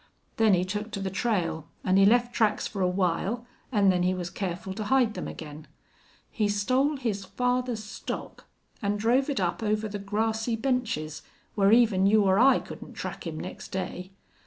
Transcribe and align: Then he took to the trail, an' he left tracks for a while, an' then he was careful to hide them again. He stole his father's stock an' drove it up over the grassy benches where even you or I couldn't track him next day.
Then 0.37 0.55
he 0.55 0.65
took 0.65 0.89
to 0.93 0.99
the 0.99 1.11
trail, 1.11 1.67
an' 1.83 1.97
he 1.97 2.07
left 2.07 2.33
tracks 2.33 2.65
for 2.65 2.81
a 2.81 2.87
while, 2.87 3.45
an' 3.71 3.89
then 3.89 4.01
he 4.01 4.15
was 4.15 4.31
careful 4.31 4.73
to 4.73 4.85
hide 4.85 5.13
them 5.13 5.27
again. 5.27 5.67
He 6.31 6.49
stole 6.49 6.97
his 6.97 7.23
father's 7.23 7.83
stock 7.83 8.45
an' 8.81 8.97
drove 8.97 9.29
it 9.29 9.39
up 9.39 9.61
over 9.61 9.87
the 9.87 9.99
grassy 9.99 10.55
benches 10.55 11.21
where 11.53 11.71
even 11.71 12.07
you 12.07 12.23
or 12.23 12.39
I 12.39 12.57
couldn't 12.57 12.93
track 12.93 13.27
him 13.27 13.39
next 13.39 13.67
day. 13.67 14.09